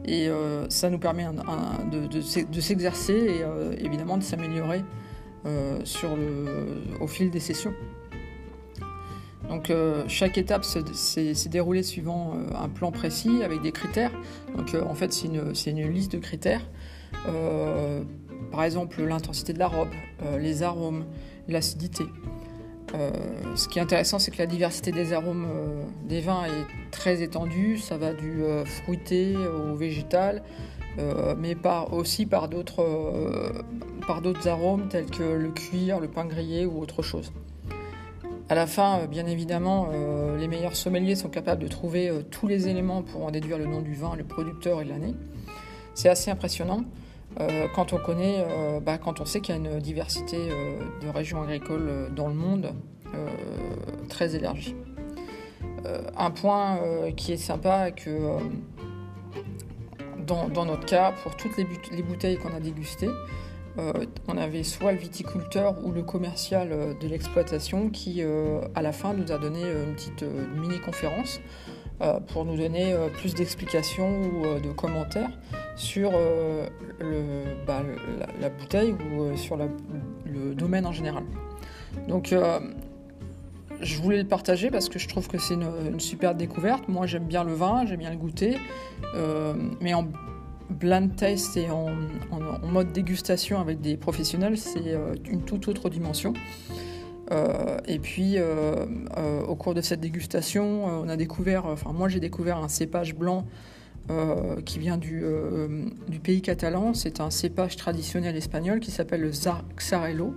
et 0.06 0.30
ça 0.70 0.90
nous 0.90 1.00
permet 1.00 1.26
de, 1.92 2.22
s'exercer 2.62 3.42
et 3.82 3.86
évidemment 3.86 4.18
de 4.18 4.24
s'améliorer 4.24 4.82
le, 6.16 7.02
au 7.02 7.08
fil 7.08 7.30
des 7.30 7.40
sessions. 7.40 7.74
Donc 9.50 9.70
euh, 9.70 10.04
chaque 10.08 10.38
étape 10.38 10.66
s'est 10.66 11.50
déroulée 11.50 11.84
suivant 11.84 12.34
euh, 12.36 12.64
un 12.64 12.68
plan 12.68 12.92
précis 12.92 13.44
avec 13.44 13.62
des 13.62 13.72
critères. 13.72 14.12
Donc 14.56 14.76
en 14.76 14.94
fait 14.94 15.14
c'est 15.14 15.28
une, 15.28 15.54
une, 15.66 15.92
liste 15.92 16.12
de 16.12 16.18
critères. 16.18 16.62
par 18.52 18.64
exemple 18.64 19.02
l'intensité 19.04 19.54
de 19.54 19.60
la 19.60 19.68
robe, 19.68 19.92
les 20.38 20.64
arômes, 20.64 21.06
l'acidité. 21.48 22.06
ce 23.56 23.68
qui 23.70 23.80
est 23.80 23.82
intéressant 23.82 24.20
c'est 24.20 24.32
que 24.32 24.40
la 24.40 24.48
diversité 24.48 24.92
des 24.92 25.14
arômes 25.14 25.48
des 26.08 26.20
vins 26.20 26.46
est 26.46 26.92
très 26.92 27.22
étendue. 27.22 27.78
Ça 27.78 27.98
va 27.98 28.14
du 28.14 28.44
fruité 28.66 29.36
au 29.38 29.76
végétal. 29.76 30.44
Euh, 31.00 31.36
mais 31.38 31.56
aussi 31.92 32.26
par 32.26 32.50
d'autres, 32.50 32.82
euh, 32.82 33.52
par 34.08 34.22
d'autres 34.22 34.48
arômes 34.48 34.88
tels 34.88 35.06
que 35.06 35.24
le 35.24 35.50
cuir, 35.50 36.00
le 36.00 36.08
pain 36.08 36.26
grillé 36.26 36.66
ou 36.66 36.80
autre 36.80 37.02
chose. 37.02 37.32
À 38.50 38.56
la 38.56 38.66
fin, 38.66 39.00
euh, 39.00 39.08
bien 39.08 39.26
évidemment, 39.28 39.90
les 40.38 40.48
meilleurs 40.48 40.76
sommeliers 40.76 41.16
sont 41.16 41.30
capables 41.30 41.62
de 41.62 41.68
trouver 41.68 42.12
tous 42.32 42.48
les 42.48 42.70
éléments 42.70 43.04
pour 43.04 43.26
en 43.26 43.32
déduire 43.32 43.58
le 43.58 43.66
nom 43.66 43.82
du 43.82 43.94
vin, 43.94 44.16
le 44.16 44.24
producteur 44.24 44.82
et 44.82 44.86
l'année. 44.86 45.14
C'est 45.94 46.10
assez 46.10 46.32
impressionnant 46.32 46.84
quand 47.76 47.94
on 47.94 47.98
connaît, 47.98 48.44
bah, 48.82 48.98
quand 48.98 49.20
on 49.20 49.26
sait 49.26 49.42
qu'il 49.42 49.54
y 49.54 49.58
a 49.58 49.62
une 49.62 49.80
diversité 49.80 50.38
de 51.02 51.08
régions 51.08 51.42
agricoles 51.44 52.10
dans 52.16 52.28
le 52.28 52.34
monde 52.34 52.74
très 54.10 54.36
élargie. 54.36 54.76
un 56.16 56.32
point 56.32 56.80
qui 57.16 57.34
est 57.34 57.38
sympa, 57.38 57.92
que 57.92 58.40
dans, 60.28 60.66
notre 60.66 60.86
cas, 60.86 61.14
pour 61.24 61.36
toutes 61.36 61.58
les, 61.58 62.04
bouteilles 62.04 62.38
qu'on 62.38 62.54
a 62.54 62.60
dégustées, 62.60 63.08
euh, 63.08 63.12
on 64.28 64.38
avait 64.38 64.64
soit 64.64 64.92
le 64.92 64.98
viticulteur 64.98 65.76
ou 65.84 65.92
le 65.92 66.04
commercial 66.04 66.70
euh, 66.72 66.94
de 67.00 67.08
l'exploitation 67.08 67.90
qui, 67.90 68.24
euh, 68.24 68.62
à 68.76 68.82
la 68.82 68.92
fin, 68.92 69.14
nous 69.14 69.32
a 69.32 69.38
donné 69.38 69.62
une 69.62 69.94
petite 69.94 70.26
mini-conférence 70.56 71.40
pour 72.28 72.46
nous 72.46 72.56
donner 72.56 72.96
plus 73.14 73.34
d'explications 73.34 74.22
ou 74.22 74.60
de 74.60 74.72
commentaires 74.72 75.32
sur 75.76 76.12
bah, 77.66 77.82
la, 78.40 78.50
bouteille 78.50 78.94
ou 78.94 79.36
sur 79.36 79.58
le 79.58 80.54
domaine 80.54 80.86
en 80.86 80.92
général. 80.92 81.24
Donc, 82.08 82.36
je 83.82 84.02
voulais 84.02 84.18
le 84.18 84.28
partager 84.28 84.72
parce 84.72 84.90
que 84.90 85.00
je 85.00 85.08
trouve 85.08 85.28
que 85.28 85.38
c'est 85.38 85.54
une, 85.54 86.00
super 86.00 86.36
découverte. 86.36 86.88
Moi, 86.88 87.06
j'aime 87.06 87.26
bien 87.26 87.44
le 87.44 87.54
vin, 87.54 87.86
j'aime 87.86 88.00
bien 88.00 88.10
le 88.10 88.18
goûter, 88.18 88.58
euh, 89.16 89.54
mais 89.82 89.94
en 89.94 90.08
blind 90.70 91.16
taste 91.16 91.58
et 91.58 91.70
en, 91.70 91.88
mode 92.64 92.92
dégustation 92.92 93.60
avec 93.60 93.82
des 93.82 93.98
professionnels, 93.98 94.58
c'est 94.58 94.94
euh, 94.94 95.16
une 95.30 95.44
toute 95.44 95.68
autre 95.68 95.90
dimension. 95.90 96.34
Euh, 97.32 97.78
et 97.88 98.00
puis, 98.00 98.38
au 99.48 99.56
cours 99.56 99.74
de 99.74 99.82
cette 99.82 100.00
dégustation, 100.00 100.86
on 100.86 101.10
a 101.10 101.18
découvert, 101.18 101.66
enfin 101.66 101.92
moi 101.92 102.08
j'ai 102.08 102.20
découvert 102.20 102.58
un 102.58 102.70
cépage 102.70 103.16
blanc 103.16 103.46
qui 104.66 104.80
vient 104.80 104.98
du, 104.98 105.24
pays 106.24 106.42
catalan. 106.42 106.94
C'est 106.94 107.20
un 107.20 107.30
cépage 107.30 107.76
traditionnel 107.76 108.38
espagnol 108.38 108.80
qui 108.80 108.92
s'appelle 108.92 109.22
le 109.22 109.32
Xarello. 109.76 110.34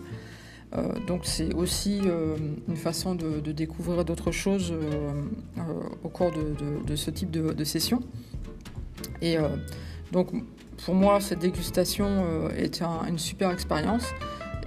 Euh, 0.77 0.93
donc 1.07 1.23
c'est 1.25 1.53
aussi 1.55 2.01
euh, 2.05 2.37
une 2.69 2.77
façon 2.77 3.15
de, 3.17 3.41
découvrir 3.53 4.05
d'autres 4.05 4.31
choses 4.31 4.73
euh, 4.73 5.13
au 6.05 6.09
cours 6.09 6.31
de, 6.31 6.97
ce 6.97 7.11
type 7.11 7.31
de, 7.31 7.65
session. 7.65 8.01
Et 9.23 9.37
donc 10.13 10.31
pour 10.85 10.95
moi, 10.95 11.21
cette 11.21 11.41
dégustation 11.41 12.49
est 12.57 12.83
une 13.09 13.19
super 13.19 13.51
expérience. 13.51 14.07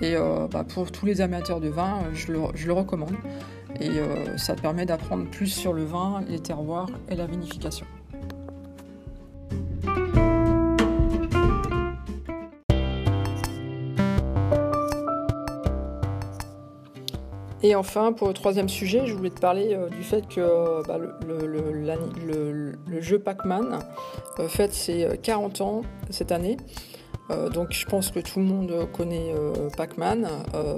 Et 0.02 0.16
bah, 0.52 0.64
pour 0.64 0.92
tous 0.92 1.06
les 1.06 1.22
amateurs 1.22 1.60
de 1.60 1.70
vin, 1.70 2.04
le, 2.32 2.40
je 2.54 2.68
le 2.68 2.74
recommande. 2.74 3.16
Et 3.80 3.90
ça 4.38 4.56
permet 4.56 4.86
d'apprendre 4.86 5.30
plus 5.30 5.48
sur 5.48 5.74
le 5.74 5.84
vin, 5.84 6.24
les 6.28 6.40
terroirs 6.40 6.90
et 7.10 7.16
la 7.16 7.26
vinification. 7.26 7.88
Et 17.66 17.76
enfin, 17.76 18.12
pour 18.12 18.28
le 18.28 18.34
troisième 18.34 18.68
sujet, 18.68 19.08
je 19.08 19.14
voulais 19.14 19.30
te 19.30 19.40
parler 19.40 19.74
euh, 19.74 19.88
du 19.88 20.04
fait 20.04 20.28
que 20.28 20.86
bah, 20.86 20.98
le, 21.26 23.02
jeu 23.02 23.20
Pac-Man 23.20 23.80
euh, 24.40 24.50
fête 24.50 24.74
ses 24.74 25.18
40 25.24 25.62
ans 25.62 25.82
cette 26.10 26.34
année. 26.34 26.58
Euh, 27.32 27.50
donc 27.50 27.72
je 27.72 27.86
pense 27.86 28.12
que 28.12 28.20
tout 28.20 28.40
le 28.40 28.46
monde 28.46 28.92
connaît 28.92 29.34
Pac-Man. 29.78 30.28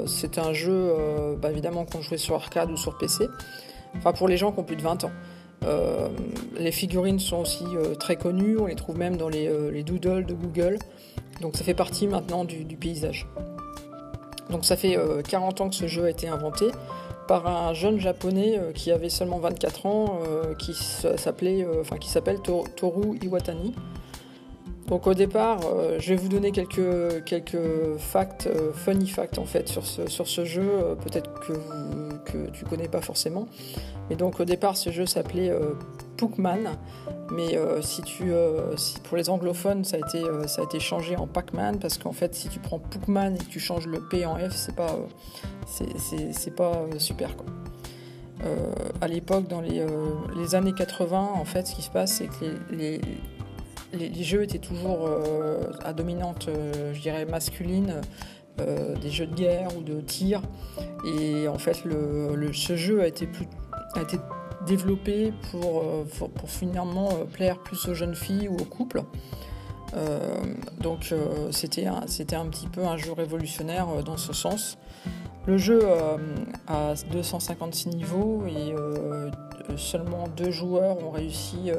c'est 0.05 0.37
un 0.37 0.53
jeu 0.53 0.93
bah, 1.41 1.51
évidemment 1.51 1.85
qu'on 1.85 2.01
jouait 2.01 2.17
sur 2.17 2.35
arcade 2.35 2.69
ou 2.69 2.77
sur 2.77 2.97
PC. 2.97 3.27
Enfin 3.97 4.13
pour 4.13 4.27
les 4.27 4.37
gens 4.37 4.51
qui 4.51 4.59
ont 4.59 4.63
plus 4.63 4.75
de 4.75 4.83
20 4.83 5.05
ans. 5.05 5.11
les 6.59 6.71
figurines 6.71 7.19
sont 7.19 7.37
aussi 7.37 7.65
très 7.99 8.15
connues, 8.15 8.57
on 8.59 8.67
les 8.67 8.75
trouve 8.75 8.97
même 8.97 9.17
dans 9.17 9.29
les, 9.29 9.83
doodles 9.83 10.25
de 10.25 10.35
Google. 10.35 10.77
Donc 11.41 11.57
ça 11.57 11.63
fait 11.63 11.73
partie 11.73 12.07
maintenant 12.07 12.45
du 12.45 12.77
paysage. 12.77 13.27
Donc 14.49 14.65
ça 14.65 14.75
fait 14.75 14.97
40 15.27 15.59
euh, 15.59 15.63
ans 15.63 15.69
que 15.69 15.75
ce 15.75 15.87
jeu 15.87 16.05
a 16.05 16.09
été 16.09 16.27
inventé 16.27 16.67
par 17.27 17.47
un 17.47 17.73
jeune 17.73 17.99
japonais 17.99 18.57
euh, 18.57 18.71
qui 18.71 18.91
avait 18.91 19.09
seulement 19.09 19.39
24 19.39 19.85
ans, 19.85 20.19
euh, 20.27 20.53
qui 20.55 20.73
s'appelait, 20.73 21.65
s'appelle 22.05 22.39
Toru 22.41 23.17
Iwatani. 23.21 23.73
Donc 24.87 25.07
au 25.07 25.15
départ, 25.15 25.61
je 25.97 26.09
vais 26.09 26.15
vous 26.15 26.29
donner 26.29 26.51
quelques, 26.51 27.23
quelques 27.25 27.57
facts, 27.97 28.47
funny 28.75 29.07
facts 29.07 29.39
en 29.39 29.45
fait 29.45 29.67
sur 29.67 29.83
ce, 29.83 30.05
sur 30.05 30.27
ce 30.27 30.45
jeu, 30.45 30.95
peut-être 31.03 31.39
que, 31.39 31.53
que 32.31 32.51
tu 32.51 32.65
connais 32.65 32.87
pas 32.87 33.01
forcément. 33.01 33.47
Mais 34.11 34.15
donc 34.15 34.39
au 34.39 34.45
départ, 34.45 34.77
ce 34.77 34.91
jeu 34.91 35.07
s'appelait 35.07 35.51
Pookman, 36.17 36.77
mais 37.31 37.57
euh, 37.57 37.81
si 37.81 38.01
tu, 38.03 38.31
euh, 38.31 38.75
pour 39.03 39.17
les 39.17 39.29
anglophones, 39.29 39.83
ça 39.83 39.97
a 39.97 39.99
été, 39.99 40.23
euh, 40.23 40.47
ça 40.47 40.61
a 40.61 40.65
été 40.65 40.79
changé 40.79 41.15
en 41.15 41.27
Pac-Man 41.27 41.79
parce 41.79 41.97
qu'en 41.97 42.11
fait, 42.11 42.35
si 42.35 42.49
tu 42.49 42.59
prends 42.59 42.79
Pookman 42.79 43.35
et 43.35 43.37
que 43.37 43.49
tu 43.49 43.59
changes 43.59 43.87
le 43.87 43.99
P 43.99 44.25
en 44.25 44.35
F, 44.35 44.51
c'est 44.55 44.75
pas, 44.75 44.95
pas 46.55 46.99
super 46.99 47.35
quoi. 47.35 47.45
à 49.01 49.07
l'époque, 49.07 49.47
dans 49.47 49.61
les, 49.61 50.55
années 50.55 50.73
80, 50.73 51.31
en 51.33 51.45
fait, 51.45 51.67
ce 51.67 51.75
qui 51.75 51.81
se 51.81 51.89
passe, 51.89 52.13
c'est 52.13 52.27
que 52.27 52.45
les, 52.71 53.01
les, 53.93 54.23
jeux 54.23 54.43
étaient 54.43 54.59
toujours 54.59 55.09
à 55.83 55.93
dominante, 55.93 56.49
je 56.93 56.99
dirais, 56.99 57.25
masculine. 57.25 58.01
des 58.57 59.09
jeux 59.09 59.27
de 59.27 59.35
guerre 59.35 59.75
ou 59.77 59.81
de 59.81 59.99
tir 59.99 60.41
et 61.05 61.49
en 61.49 61.57
fait 61.57 61.83
le, 61.83 62.53
ce 62.53 62.77
jeu 62.77 63.01
a 63.01 63.07
été, 63.07 63.27
plus, 63.27 63.47
a 63.95 64.01
été 64.01 64.17
développé 64.65 65.33
pour, 65.51 65.81
euh, 65.81 66.03
finalement 66.45 67.09
euh, 67.09 67.25
plaire 67.25 67.59
plus 67.59 67.87
aux 67.87 67.93
jeunes 67.93 68.15
filles 68.15 68.47
ou 68.47 68.55
aux 68.55 68.65
couples. 68.65 69.03
Euh, 69.95 70.37
donc 70.81 71.13
c'était 71.51 71.85
un, 71.85 72.01
un 72.01 72.45
petit 72.49 72.67
peu 72.67 72.83
un 72.83 72.97
jeu 72.97 73.13
révolutionnaire 73.13 73.87
dans 74.03 74.17
ce 74.17 74.33
sens. 74.33 74.77
Le 75.47 75.57
jeu 75.57 75.87
a 76.67 76.95
256 77.11 77.89
niveaux 77.89 78.43
et 78.47 78.73
seulement 79.77 80.27
deux 80.35 80.49
joueurs 80.49 80.97
ont 81.03 81.11
réussi 81.11 81.71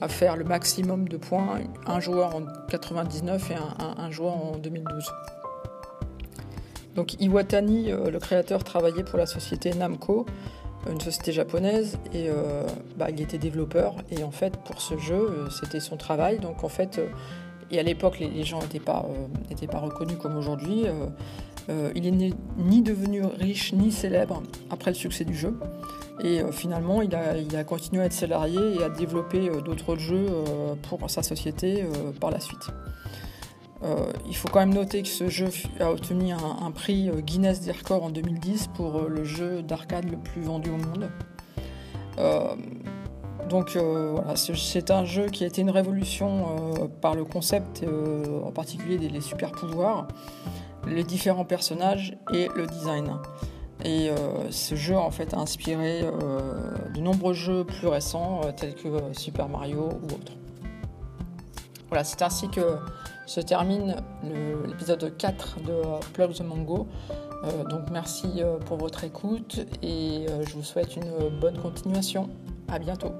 à 0.00 0.08
faire 0.08 0.36
le 0.36 0.44
maximum 0.44 1.06
de 1.06 1.18
points, 1.18 1.60
un 1.86 2.00
joueur 2.00 2.34
en 2.34 2.42
99 2.70 3.50
et 3.50 3.56
un 3.98 4.10
joueur 4.10 4.34
en 4.36 4.56
2012. 4.56 5.12
Donc 6.96 7.20
Iwatani, 7.20 7.90
le 7.90 8.18
créateur, 8.18 8.64
travaillait 8.64 9.04
pour 9.04 9.18
la 9.18 9.26
société 9.26 9.74
Namco 9.74 10.24
une 10.90 11.00
société 11.00 11.32
japonaise 11.32 11.98
et 12.14 12.28
bah, 12.96 13.10
il 13.10 13.20
était 13.20 13.38
développeur 13.38 13.96
et 14.10 14.22
en 14.22 14.30
fait 14.30 14.56
pour 14.56 14.80
ce 14.80 14.96
jeu 14.96 15.48
c'était 15.50 15.80
son 15.80 15.96
travail 15.96 16.38
donc 16.38 16.64
en 16.64 16.68
fait 16.68 17.00
et 17.70 17.78
à 17.78 17.82
l'époque 17.82 18.18
les, 18.20 18.44
gens 18.44 18.60
n'étaient 18.60 18.78
pas, 18.78 19.04
pas 19.70 19.78
reconnus 19.78 20.16
comme 20.18 20.36
aujourd'hui 20.36 20.84
il 21.94 22.06
est 22.06 22.34
ni 22.56 22.82
devenu 22.82 23.22
riche 23.24 23.72
ni 23.72 23.92
célèbre 23.92 24.42
après 24.70 24.90
le 24.90 24.96
succès 24.96 25.24
du 25.24 25.34
jeu 25.34 25.58
et 26.22 26.40
finalement 26.52 27.02
il 27.02 27.14
a, 27.14 27.36
il 27.36 27.54
a, 27.56 27.64
continué 27.64 28.02
à 28.02 28.06
être 28.06 28.12
salarié 28.12 28.76
et 28.78 28.82
à 28.82 28.88
développer 28.88 29.50
d'autres 29.64 29.96
jeux 29.96 30.26
pour 30.88 31.10
sa 31.10 31.22
société 31.22 31.84
par 32.20 32.30
la 32.30 32.40
suite. 32.40 32.70
Euh, 33.84 34.10
il 34.26 34.34
faut 34.34 34.48
quand 34.48 34.58
même 34.58 34.74
noter 34.74 35.02
que 35.02 35.08
ce 35.08 35.28
jeu 35.28 35.48
a 35.78 35.90
obtenu 35.90 36.32
un, 36.32 36.70
prix 36.72 37.08
euh, 37.08 37.20
Guinness 37.20 37.60
des 37.60 37.70
records 37.70 38.02
en 38.02 38.10
2010 38.10 38.70
pour 38.74 38.96
euh, 38.96 39.08
le 39.08 39.24
jeu 39.24 39.62
d'arcade 39.62 40.10
le 40.10 40.16
plus 40.16 40.42
vendu 40.42 40.70
au 40.70 40.76
monde. 40.76 41.10
donc 43.48 43.76
voilà, 43.76 44.34
c'est 44.36 44.90
un 44.90 45.04
jeu 45.04 45.26
qui 45.26 45.44
a 45.44 45.46
été 45.46 45.62
une 45.62 45.70
révolution 45.70 46.74
par 47.00 47.14
le 47.14 47.24
concept, 47.24 47.84
en 48.44 48.50
particulier 48.50 48.98
des 48.98 49.20
super 49.20 49.52
pouvoirs, 49.52 50.08
les 50.86 51.04
différents 51.04 51.44
personnages 51.44 52.18
et 52.34 52.48
le 52.54 52.66
design. 52.66 53.16
Et 53.84 54.10
ce 54.50 54.74
jeu 54.74 54.96
en 54.96 55.12
fait 55.12 55.32
a 55.32 55.38
inspiré 55.38 56.02
de 56.02 57.00
nombreux 57.00 57.32
jeux 57.32 57.64
plus 57.64 57.86
récents 57.86 58.40
tels 58.56 58.74
que 58.74 58.88
Super 59.12 59.48
Mario 59.48 59.88
ou 60.02 60.06
autres. 60.06 60.32
Voilà, 61.88 62.04
c'est 62.04 62.20
ainsi 62.20 62.48
que 62.48 62.78
se 63.28 63.40
termine 63.40 63.96
l'épisode 64.66 65.16
4 65.16 65.60
de 65.60 65.82
Plug 66.14 66.32
the 66.32 66.40
Mango. 66.40 66.88
Euh, 67.44 67.64
donc 67.64 67.90
merci 67.92 68.26
euh, 68.38 68.56
pour 68.58 68.78
votre 68.78 69.04
écoute 69.04 69.60
et 69.82 70.26
euh, 70.28 70.44
je 70.46 70.54
vous 70.54 70.62
souhaite 70.62 70.96
une 70.96 71.38
bonne 71.38 71.58
continuation. 71.58 72.30
À 72.68 72.78
bientôt. 72.78 73.12